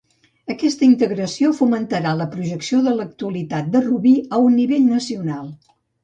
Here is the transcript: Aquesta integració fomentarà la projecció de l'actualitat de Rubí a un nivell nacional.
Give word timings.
Aquesta 0.51 0.85
integració 0.85 1.49
fomentarà 1.57 2.13
la 2.21 2.25
projecció 2.31 2.79
de 2.87 2.93
l'actualitat 3.01 3.69
de 3.75 3.81
Rubí 3.83 4.15
a 4.39 4.41
un 4.47 4.57
nivell 4.61 4.89
nacional. 4.95 5.53